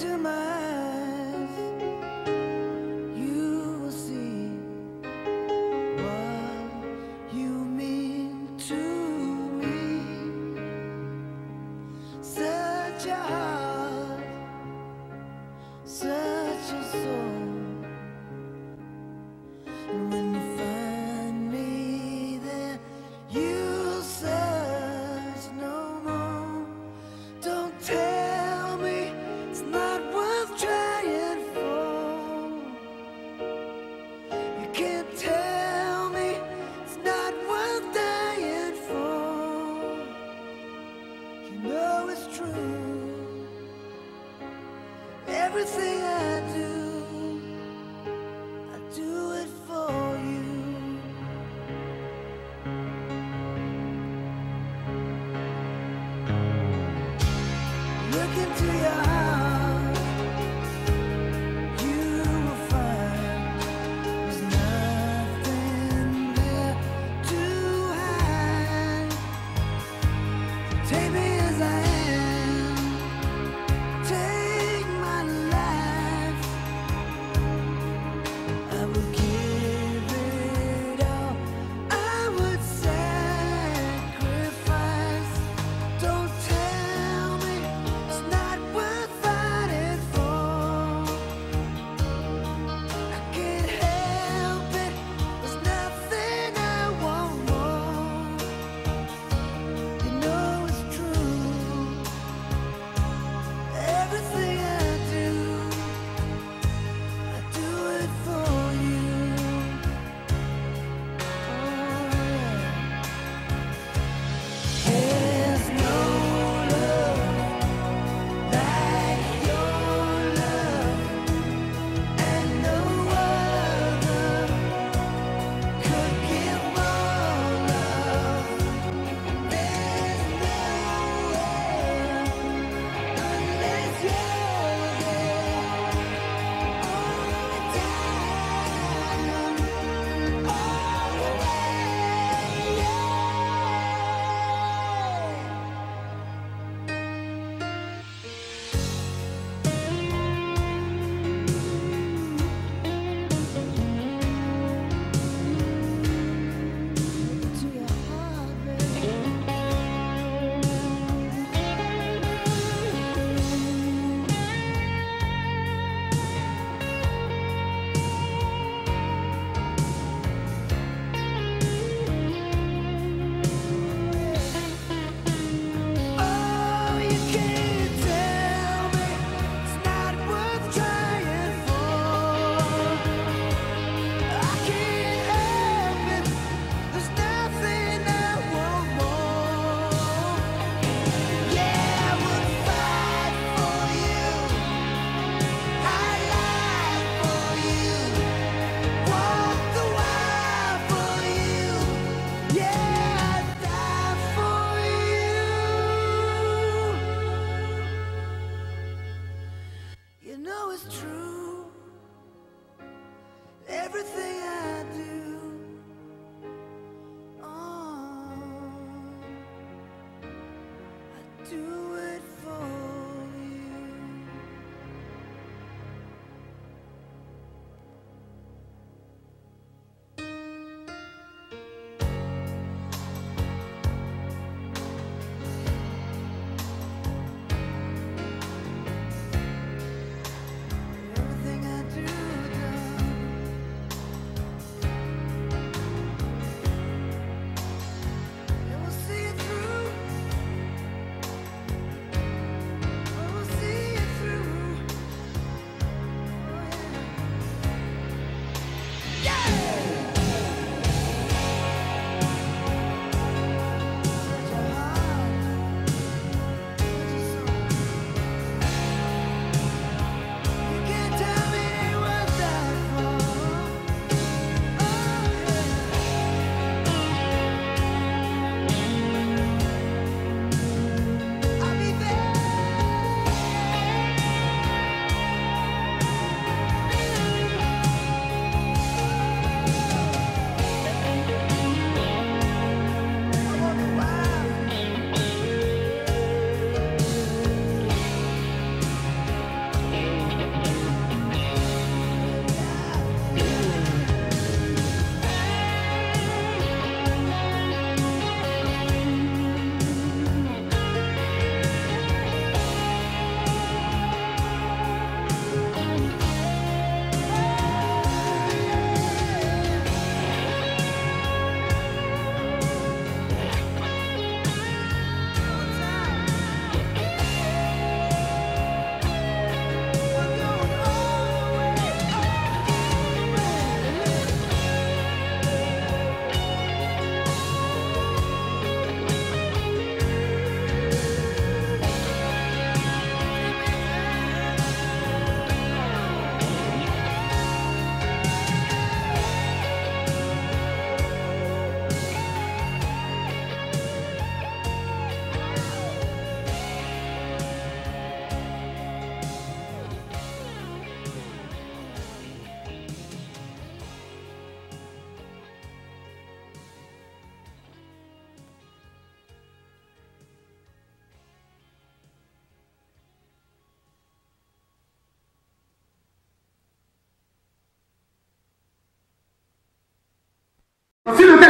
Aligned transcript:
to 0.00 0.16
my 0.16 0.59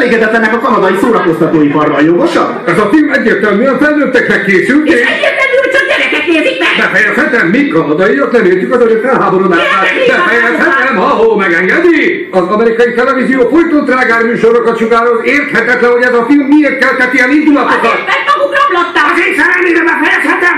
elégedetlenek 0.00 0.54
a 0.54 0.58
kanadai 0.58 0.96
szórakoztatóiparral, 1.00 2.00
jogosan? 2.02 2.62
Ez 2.66 2.78
a 2.78 2.88
film 2.92 3.10
egyértelműen 3.12 3.78
felnőtteknek 3.78 4.44
készült, 4.44 4.86
És 4.86 4.92
és 4.92 5.00
egyértelmű, 5.00 5.56
hogy 5.62 5.70
csak 5.76 5.86
gyerekek 5.88 6.26
nézik 6.26 6.58
meg! 6.58 6.68
befejezhetem, 6.84 7.48
mi 7.48 7.68
kanadaiak 7.68 8.32
nem 8.32 8.44
értjük 8.44 8.72
az 8.74 8.80
örök 8.80 9.04
felháborodását. 9.04 9.82
Befejezhetem, 10.06 11.00
ahó 11.00 11.36
megengedi? 11.36 12.28
Az 12.30 12.42
amerikai 12.42 12.94
televízió 12.94 13.48
folyton 13.48 13.84
trágár 13.84 14.22
műsorokat 14.22 14.78
sugároz, 14.78 15.20
érthetetlen, 15.24 15.90
hogy 15.90 16.02
ez 16.02 16.14
a 16.14 16.26
film 16.28 16.46
miért 16.46 16.78
keltett 16.78 17.12
ilyen 17.12 17.30
indulatokat. 17.30 17.78
Azért, 17.84 18.06
mert 18.06 18.24
maguk 18.30 18.52
romlottak! 18.60 19.04
Az 19.12 19.18
én 19.26 19.34
szerelmére 19.40 19.82
befejezhetem? 19.90 20.56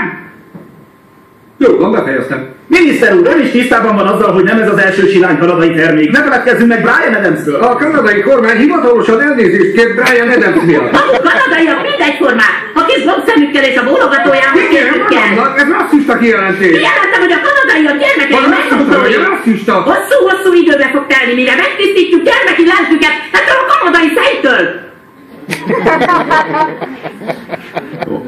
Jó, 1.57 1.77
van, 1.77 1.91
befejeztem. 1.91 2.52
Miniszter 2.67 3.13
úr, 3.13 3.27
ön 3.27 3.39
is 3.45 3.51
tisztában 3.51 3.95
van 3.95 4.07
azzal, 4.07 4.31
hogy 4.33 4.43
nem 4.43 4.59
ez 4.61 4.69
az 4.69 4.77
első 4.77 5.07
silány 5.07 5.37
kanadai 5.37 5.73
termék. 5.73 6.11
Ne 6.11 6.21
feledkezzünk 6.23 6.67
meg 6.67 6.81
Brian 6.81 7.13
Adamsről. 7.13 7.61
A 7.63 7.75
kanadai 7.75 8.21
kormány 8.21 8.57
hivatalosan 8.57 9.21
elnézést 9.21 9.71
kért 9.75 9.95
Brian 9.95 10.29
Adams 10.29 10.63
miatt. 10.65 10.91
Maguk 10.91 11.23
kanadaiak 11.29 11.81
mindegyformák! 11.89 12.55
A 12.73 12.85
kis 12.85 13.03
gombszemükkel 13.03 13.63
és 13.63 13.77
a 13.77 13.83
bólogatójával 13.83 14.61
vannak, 15.09 15.59
ez 15.59 15.67
rasszista 15.77 16.17
kijelentés. 16.17 16.75
Jelentem, 16.87 17.21
hogy 17.25 17.35
a 17.37 17.41
kanadaiak 17.47 17.97
gyermekei 18.03 19.15
rasszista? 19.29 19.73
Hosszú-hosszú 19.73 20.53
időbe 20.53 20.89
fog 20.93 21.05
telni, 21.07 21.33
mire 21.33 21.55
megtisztítjuk 21.55 22.23
gyermeki 22.29 22.65
lelküket 22.73 23.15
ettől 23.37 23.57
a 23.63 23.65
kanadai 23.71 24.09
fejtől! 24.19 24.63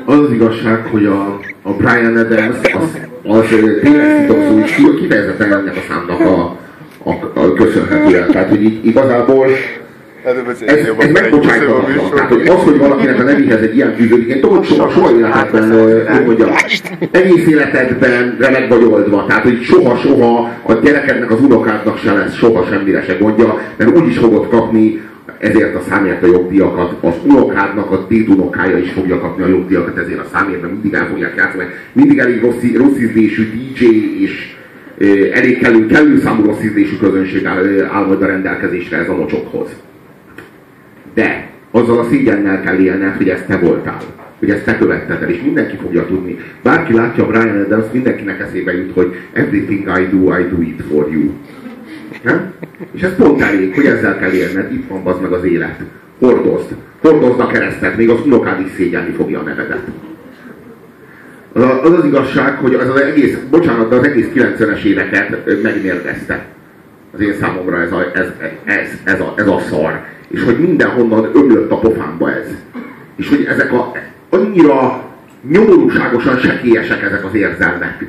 Az 0.06 0.20
az 0.20 0.32
igazság, 0.32 0.86
hogy 0.92 1.06
a, 1.06 1.40
a 1.62 1.72
Brian 1.72 2.18
Adams 2.18 2.58
az, 2.74 2.98
az 3.24 3.46
tényleg 3.82 4.20
szitokszó, 4.22 4.60
és 4.60 4.76
ki- 4.76 4.96
kifejezetten 5.00 5.54
ennek 5.54 5.76
a 5.76 5.82
számnak 5.90 6.20
a, 6.20 6.58
a, 7.10 7.42
a 7.42 7.54
köszönhetően. 7.54 8.32
Tehát, 8.32 8.50
hogy 8.50 8.64
így 8.64 8.86
igazából 8.86 9.48
az 10.26 10.64
ez, 10.66 10.78
ez 10.98 11.12
megbocsájtalatlan. 11.12 12.10
Tehát, 12.16 12.30
hogy 12.30 12.48
az, 12.48 12.64
hogy 12.64 12.78
valakinek 12.78 13.20
a 13.20 13.24
nevéhez 13.24 13.62
egy 13.62 13.76
ilyen 13.76 13.96
fűződik, 13.96 14.28
én 14.28 14.42
tudom, 14.42 14.58
hogy 14.58 14.66
soha, 14.66 14.90
soha 14.90 15.12
életedben, 15.18 15.72
hogy 16.16 16.26
mondjam, 16.26 16.50
egész 17.12 17.48
életedben 17.48 18.38
meg 18.40 18.66
vagy 18.70 18.84
oldva. 18.84 19.26
Tehát, 19.28 19.44
hogy 19.44 19.62
soha-soha 19.62 20.50
a 20.62 20.74
gyerekednek, 20.74 21.32
az 21.32 21.40
unokádnak 21.42 21.98
se 21.98 22.14
lesz 22.14 22.36
soha 22.36 22.66
semmire 22.70 23.04
se 23.04 23.14
gondja, 23.14 23.60
mert 23.76 23.98
úgy 23.98 24.08
is 24.08 24.18
fogod 24.18 24.48
kapni 24.48 25.02
ezért 25.38 25.76
a 25.76 25.82
számért 25.90 26.24
a 26.24 26.26
jogdíjakat, 26.26 26.96
az 27.02 27.14
unokádnak 27.24 27.92
a 27.92 28.06
dédunokája 28.10 28.78
is 28.78 28.92
fogja 28.92 29.20
kapni 29.20 29.44
a 29.44 29.48
jogdíjakat 29.48 29.98
ezért 29.98 30.20
a 30.20 30.30
számért, 30.34 30.62
mert 30.62 30.74
mindig 30.74 30.94
el 30.94 31.08
fogják 31.08 31.36
játszani, 31.36 31.64
mert 31.64 31.76
mindig 31.92 32.18
elég 32.18 32.42
rossz, 32.42 32.62
rossz 32.76 32.98
ízlésű 32.98 33.50
DJ 33.52 33.84
és 34.22 34.56
elég 35.34 35.58
kellő, 35.60 35.86
kellő 35.86 36.20
számú 36.20 36.46
rossz 36.46 36.64
ízlésű 36.64 36.98
közönség 36.98 37.46
áll, 37.46 37.88
áll 37.92 38.06
majd 38.06 38.22
a 38.22 38.26
rendelkezésre 38.26 38.98
ez 38.98 39.10
a 39.10 39.16
mocsokhoz. 39.16 39.70
De 41.14 41.50
azzal 41.72 42.00
a 42.00 42.08
szégyennel 42.10 42.62
kell 42.62 42.78
élned, 42.78 43.16
hogy 43.16 43.30
ezt 43.30 43.46
te 43.46 43.58
voltál. 43.58 44.02
Hogy 44.40 44.50
ezt 44.50 44.64
te 44.64 44.78
követted 44.78 45.22
el, 45.22 45.30
és 45.30 45.42
mindenki 45.42 45.76
fogja 45.76 46.06
tudni. 46.06 46.38
Bárki 46.64 46.94
látja 46.94 47.26
Brian 47.26 47.62
Adams, 47.62 47.86
mindenkinek 47.92 48.40
eszébe 48.40 48.74
jut, 48.74 48.94
hogy 48.94 49.16
everything 49.34 49.88
I 49.98 50.18
do, 50.18 50.40
I 50.40 50.44
do 50.44 50.62
it 50.62 50.82
for 50.90 51.12
you. 51.12 51.32
Nem? 52.26 52.54
És 52.92 53.02
ez 53.02 53.16
pont 53.16 53.42
elég, 53.42 53.74
hogy 53.74 53.86
ezzel 53.86 54.18
kell 54.18 54.32
élned, 54.32 54.74
itt 54.74 54.88
van 54.88 55.02
az 55.06 55.20
meg 55.22 55.32
az 55.32 55.44
élet. 55.44 55.80
Hordozd. 56.20 56.76
Hordozd 57.02 57.40
a 57.40 57.48
keresztet, 57.48 57.98
még 57.98 58.10
az 58.10 58.20
unokád 58.26 58.60
is 58.60 58.72
szégyelni 58.76 59.12
fogja 59.12 59.40
a 59.40 59.44
nevedet. 59.44 59.82
Az, 61.54 61.64
az 61.84 61.92
az 61.92 62.06
igazság, 62.06 62.58
hogy 62.58 62.74
az, 62.74 62.90
az 62.90 63.02
egész, 63.02 63.38
bocsánat, 63.50 63.90
de 63.90 63.96
az 63.96 64.06
egész 64.06 64.28
90-es 64.36 64.84
éveket 64.84 65.62
megmérgezte. 65.62 66.46
Az 67.14 67.20
én 67.20 67.34
számomra 67.40 67.82
ez 67.82 67.92
a, 67.92 68.12
ez, 68.14 68.28
ez, 68.64 68.88
ez, 69.04 69.20
a, 69.20 69.34
ez 69.38 69.48
a 69.48 69.60
szar. 69.70 70.04
És 70.28 70.44
hogy 70.44 70.60
mindenhonnan 70.60 71.30
ömlött 71.34 71.72
a 71.72 71.80
pofámba 71.80 72.32
ez. 72.32 72.48
És 73.16 73.30
hogy 73.30 73.46
ezek 73.50 73.74
a, 73.74 73.92
annyira 74.30 75.04
nyomorúságosan 75.50 76.38
sekélyesek 76.38 77.02
ezek 77.04 77.26
az 77.26 77.34
érzelmek, 77.34 78.06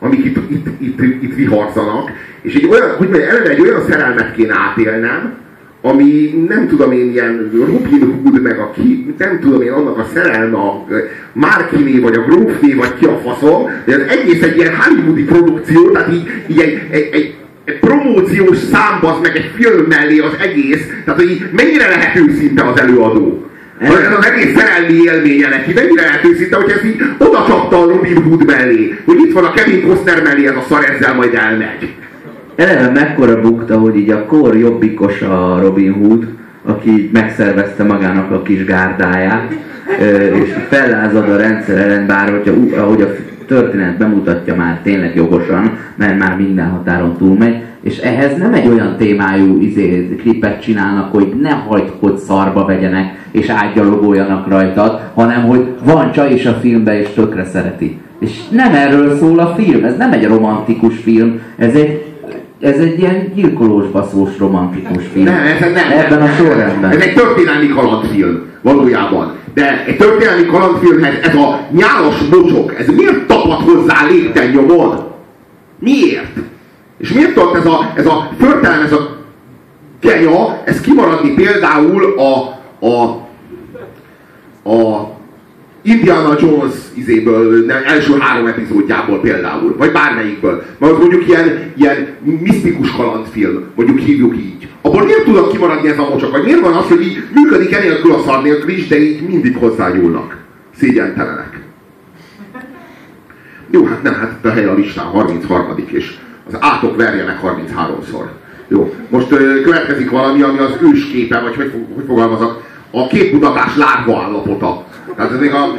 amik 0.00 0.24
itt, 0.24 0.36
itt, 0.50 0.66
itt, 0.80 1.00
itt 1.22 1.34
viharzanak, 1.34 2.10
és 2.42 2.54
egy 2.54 2.66
olyan, 2.66 2.96
hogy 2.96 3.08
mondjam, 3.08 3.30
eleve 3.30 3.48
egy 3.48 3.60
olyan 3.60 3.84
szerelmet 3.88 4.34
kéne 4.34 4.54
átélnem, 4.54 5.34
ami 5.82 6.44
nem 6.48 6.68
tudom 6.68 6.92
én 6.92 7.10
ilyen 7.10 7.50
Robin 7.52 8.20
Hood, 8.22 8.42
meg 8.42 8.58
a 8.58 8.70
ki, 8.70 9.14
nem 9.18 9.38
tudom 9.40 9.62
én 9.62 9.72
annak 9.72 9.98
a 9.98 10.06
szerelme 10.14 10.56
a 10.56 10.86
Márkiné, 11.32 11.98
vagy 11.98 12.14
a 12.14 12.20
Grófné, 12.20 12.72
vagy 12.72 12.94
ki 12.98 13.04
a 13.04 13.20
faszom, 13.24 13.70
de 13.84 13.94
az 13.94 14.02
egész 14.08 14.42
egy 14.42 14.56
ilyen 14.56 14.74
hollywoodi 14.76 15.24
produkció, 15.24 15.90
tehát 15.90 16.12
így, 16.12 16.28
így 16.46 16.58
egy, 16.58 16.80
egy, 16.90 17.08
egy, 17.12 17.34
egy 17.64 17.78
promóciós 17.78 18.56
számba, 18.56 19.18
meg 19.22 19.36
egy 19.36 19.50
film 19.54 19.84
mellé 19.88 20.18
az 20.18 20.32
egész, 20.40 20.86
tehát 21.04 21.20
hogy 21.20 21.30
így 21.30 21.44
mennyire 21.52 21.88
lehet 21.88 22.16
őszinte 22.16 22.64
az 22.64 22.80
előadó. 22.80 23.49
Ez 23.80 24.16
az 24.18 24.26
egész 24.26 24.56
szerelmi 24.56 25.02
élménye 25.04 25.48
neki, 25.48 25.72
mennyire 25.72 26.02
lehet 26.02 26.24
őszinte, 26.24 26.56
hogy 26.56 26.70
ez 26.70 26.84
így 26.84 27.02
oda 27.18 27.44
csapta 27.48 27.78
a 27.82 27.88
Robin 27.88 28.22
Hood 28.22 28.46
mellé, 28.46 28.98
hogy 29.04 29.18
itt 29.18 29.32
van 29.32 29.44
a 29.44 29.52
Kevin 29.52 29.86
Costner 29.86 30.22
mellé 30.22 30.46
ez 30.46 30.56
a 30.56 30.64
szar, 30.68 30.84
ezzel 30.84 31.14
majd 31.14 31.34
elmegy. 31.34 31.94
Eleve 32.56 32.90
mekkora 32.90 33.40
bukta, 33.40 33.78
hogy 33.78 33.96
így 33.96 34.10
a 34.10 34.24
kor 34.24 34.56
jobbikos 34.56 35.22
a 35.22 35.58
Robin 35.60 35.92
Hood, 35.92 36.26
aki 36.64 36.90
így 36.90 37.10
megszervezte 37.12 37.82
magának 37.82 38.30
a 38.30 38.42
kis 38.42 38.64
gárdáját, 38.64 39.52
és 40.32 40.54
fellázad 40.68 41.28
a 41.28 41.36
rendszer 41.36 41.78
ellen, 41.78 42.06
bár 42.06 42.30
hogyha, 42.30 42.80
ahogy 42.82 43.02
a 43.02 43.14
történet 43.50 43.98
bemutatja 43.98 44.54
már 44.54 44.80
tényleg 44.82 45.14
jogosan, 45.14 45.78
mert 45.96 46.18
már 46.18 46.36
minden 46.36 46.70
határon 46.70 47.16
túlmegy, 47.16 47.62
és 47.82 47.98
ehhez 47.98 48.36
nem 48.38 48.54
egy 48.54 48.68
olyan 48.68 48.96
témájú 48.98 49.60
izé, 49.60 50.16
klipet 50.22 50.62
csinálnak, 50.62 51.12
hogy 51.12 51.32
ne 51.40 51.50
hagyd, 51.50 51.92
hogy 52.00 52.16
szarba 52.16 52.64
vegyenek, 52.64 53.28
és 53.30 53.48
átgyalogoljanak 53.48 54.48
rajtad, 54.48 55.00
hanem 55.14 55.42
hogy 55.42 55.66
van 55.84 56.12
csaj 56.12 56.32
is 56.32 56.46
a 56.46 56.52
filmben, 56.52 56.94
és 56.94 57.08
tökre 57.08 57.44
szereti. 57.44 57.98
És 58.18 58.48
nem 58.50 58.74
erről 58.74 59.16
szól 59.16 59.38
a 59.38 59.54
film, 59.58 59.84
ez 59.84 59.96
nem 59.96 60.12
egy 60.12 60.26
romantikus 60.26 60.96
film, 60.96 61.40
ez 61.56 61.74
egy 61.74 62.09
ez 62.60 62.78
egy 62.78 62.98
ilyen 62.98 63.32
gyilkolós 63.34 63.86
baszós 63.86 64.38
romantikus 64.38 65.04
film. 65.12 65.24
Nem, 65.24 65.46
ez 65.46 65.60
nem. 65.60 65.90
Ebben 65.90 66.22
a 66.22 66.28
sorrendben. 66.28 66.90
Ez 66.90 67.00
egy 67.00 67.14
történelmi 67.14 67.68
kalandfilm, 67.68 68.46
valójában. 68.62 69.32
De 69.54 69.84
egy 69.86 69.96
történelmi 69.96 70.46
kalandfilmhez 70.46 71.14
ez 71.22 71.34
a 71.34 71.60
nyálas 71.70 72.18
mocsok, 72.30 72.74
ez 72.78 72.86
miért 72.86 73.26
tapad 73.26 73.60
hozzá 73.60 74.06
lépten 74.06 74.50
nyomon? 74.50 75.04
Miért? 75.78 76.36
És 76.98 77.12
miért 77.12 77.34
tudott 77.34 77.56
ez 77.56 77.66
a, 77.66 77.92
ez 77.96 78.06
a 78.06 78.30
förtelen, 78.38 78.82
ez 78.82 78.92
a 78.92 79.16
genya, 80.00 80.62
ez 80.64 80.80
kimaradni 80.80 81.34
például 81.34 82.14
a, 82.18 82.58
a, 82.86 83.04
a 84.70 85.09
Indiana 85.82 86.36
Jones 86.40 86.74
izéből, 86.94 87.64
nem, 87.64 87.82
első 87.86 88.18
három 88.18 88.46
epizódjából 88.46 89.20
például, 89.20 89.76
vagy 89.76 89.92
bármelyikből. 89.92 90.62
Mert 90.78 90.98
mondjuk 90.98 91.28
ilyen, 91.28 91.72
ilyen 91.76 92.08
misztikus 92.40 92.90
kalandfilm, 92.90 93.64
mondjuk 93.74 93.98
hívjuk 93.98 94.36
így. 94.36 94.68
Abból 94.82 95.04
miért 95.04 95.24
tudnak 95.24 95.52
kimaradni 95.52 95.88
ez 95.88 95.98
a 95.98 96.08
mocsok? 96.08 96.30
Vagy 96.30 96.44
miért 96.44 96.60
van 96.60 96.72
az, 96.72 96.88
hogy 96.88 97.02
így 97.02 97.22
működik 97.34 97.72
enélkül 97.72 98.12
a 98.12 98.22
szar 98.22 98.42
nélkül 98.42 98.70
is, 98.70 98.86
de 98.86 99.00
így 99.00 99.28
mindig 99.28 99.56
hozzányúlnak? 99.56 100.36
Szégyentelenek. 100.76 101.60
Jó, 103.70 103.84
hát 103.84 104.02
nem, 104.02 104.14
hát 104.14 104.44
a 104.44 104.50
hely 104.50 104.64
a 104.64 104.74
listán 104.74 105.04
33 105.04 105.74
és 105.86 106.14
az 106.46 106.56
átok 106.60 106.96
verjenek 106.96 107.40
33-szor. 107.42 108.24
Jó, 108.68 108.94
most 109.08 109.30
ö, 109.30 109.60
következik 109.62 110.10
valami, 110.10 110.42
ami 110.42 110.58
az 110.58 110.76
ősképe, 110.80 111.40
vagy 111.40 111.54
hogy, 111.54 111.72
hogy 111.94 112.04
fogalmazok, 112.06 112.62
a 112.90 113.06
képmutatás 113.06 113.76
lárva 113.76 114.22
állapota. 114.22 114.86
Tehát 115.16 115.32
ez 115.32 115.38
még 115.40 115.52
a 115.52 115.76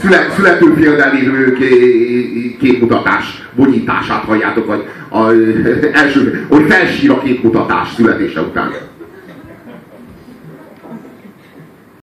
szület, 0.00 0.32
születőfélben 0.32 1.14
lévő 1.14 1.52
ké- 1.52 2.56
képmutatás 2.58 3.48
vonyítását 3.54 4.24
halljátok, 4.24 4.66
vagy 4.66 4.84
a, 5.08 5.30
első, 6.02 6.46
hogy 6.48 6.64
felsír 6.68 7.10
a 7.10 7.18
képmutatás 7.18 7.92
születése 7.94 8.40
után. 8.40 8.70